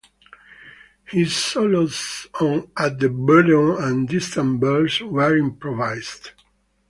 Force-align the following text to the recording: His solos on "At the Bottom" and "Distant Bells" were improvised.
His 1.05 1.35
solos 1.35 2.25
on 2.39 2.71
"At 2.75 2.97
the 2.99 3.07
Bottom" 3.07 3.77
and 3.83 4.07
"Distant 4.09 4.59
Bells" 4.59 4.99
were 5.01 5.37
improvised. 5.37 6.31